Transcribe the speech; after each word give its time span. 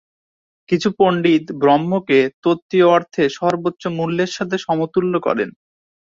কিছু 0.69 0.89
পণ্ডিত 0.99 1.45
ব্রহ্মকে 1.61 2.19
তত্ত্বীয় 2.43 2.87
অর্থে 2.87 3.23
সর্বোচ্চ 3.37 3.83
মূল্যের 3.97 4.31
সাথে 4.37 4.55
সমতুল্য 4.59 5.13
করেন। 5.27 5.49